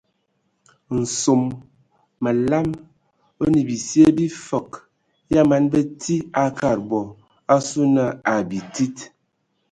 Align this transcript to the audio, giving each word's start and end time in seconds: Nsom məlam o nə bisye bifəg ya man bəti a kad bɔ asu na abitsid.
Nsom 0.97 1.43
məlam 2.21 2.67
o 3.41 3.43
nə 3.51 3.59
bisye 3.67 4.05
bifəg 4.17 4.69
ya 5.33 5.41
man 5.49 5.63
bəti 5.71 6.15
a 6.43 6.45
kad 6.57 6.79
bɔ 6.89 6.99
asu 7.53 7.81
na 7.95 8.05
abitsid. 8.33 8.95